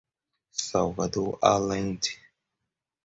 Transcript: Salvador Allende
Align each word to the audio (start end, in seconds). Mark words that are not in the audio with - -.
Salvador 0.65 1.37
Allende 1.43 2.09